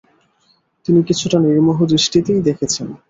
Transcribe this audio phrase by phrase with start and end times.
[0.85, 2.87] তিনি কিছুটা নির্মোহ দৃষ্টিতেই দেখেছেন।